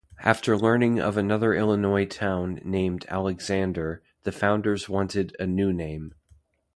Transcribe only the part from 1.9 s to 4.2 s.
town named Alexander,